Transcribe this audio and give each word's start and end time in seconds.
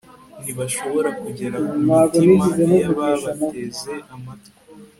ntibashobora 0.43 1.09
kugera 1.21 1.57
ku 1.67 1.75
mitima 1.91 2.43
yababateze 2.81 3.93
amatwi 4.13 4.51